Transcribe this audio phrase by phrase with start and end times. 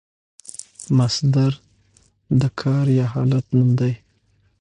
[0.97, 1.51] مصدر
[2.41, 3.93] د کار یا حالت نوم دئ.